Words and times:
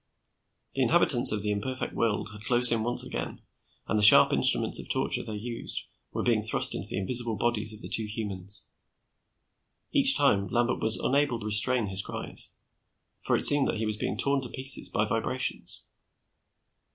The 0.73 0.81
inhabitants 0.81 1.31
of 1.31 1.43
the 1.43 1.51
imperfect 1.51 1.93
world 1.93 2.29
had 2.31 2.41
closed 2.41 2.71
in 2.71 2.81
once 2.81 3.03
again 3.03 3.43
and 3.87 3.99
the 3.99 4.03
sharp 4.03 4.33
instruments 4.33 4.79
of 4.79 4.89
torture 4.89 5.21
they 5.21 5.35
used 5.35 5.83
were 6.11 6.23
being 6.23 6.41
thrust 6.41 6.73
into 6.73 6.87
the 6.87 6.97
invisible 6.97 7.35
bodies 7.35 7.71
of 7.71 7.81
the 7.81 7.87
two 7.87 8.05
humans. 8.05 8.65
Each 9.91 10.17
time, 10.17 10.47
Lambert 10.47 10.81
was 10.81 10.97
unable 10.97 11.39
to 11.41 11.45
restrain 11.45 11.85
his 11.85 12.01
cries, 12.01 12.49
for 13.19 13.35
it 13.35 13.45
seemed 13.45 13.67
that 13.67 13.77
he 13.77 13.85
was 13.85 13.95
being 13.95 14.17
torn 14.17 14.41
to 14.41 14.49
pieces 14.49 14.89
by 14.89 15.05
vibrations. 15.05 15.89